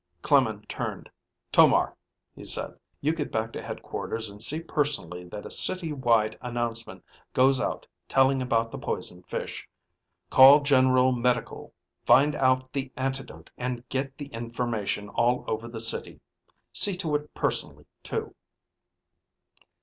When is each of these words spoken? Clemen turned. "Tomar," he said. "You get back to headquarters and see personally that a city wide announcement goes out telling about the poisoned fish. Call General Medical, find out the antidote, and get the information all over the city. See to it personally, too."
Clemen 0.23 0.61
turned. 0.63 1.11
"Tomar," 1.51 1.95
he 2.35 2.43
said. 2.43 2.75
"You 3.01 3.13
get 3.13 3.31
back 3.31 3.53
to 3.53 3.61
headquarters 3.61 4.31
and 4.31 4.41
see 4.41 4.59
personally 4.59 5.25
that 5.25 5.45
a 5.45 5.51
city 5.51 5.93
wide 5.93 6.39
announcement 6.41 7.05
goes 7.33 7.59
out 7.59 7.85
telling 8.07 8.41
about 8.41 8.71
the 8.71 8.79
poisoned 8.79 9.27
fish. 9.27 9.69
Call 10.31 10.61
General 10.61 11.11
Medical, 11.11 11.71
find 12.03 12.33
out 12.33 12.73
the 12.73 12.91
antidote, 12.97 13.51
and 13.59 13.87
get 13.89 14.17
the 14.17 14.29
information 14.29 15.07
all 15.07 15.45
over 15.47 15.67
the 15.67 15.79
city. 15.79 16.19
See 16.73 16.95
to 16.97 17.13
it 17.15 17.31
personally, 17.35 17.85
too." 18.01 18.33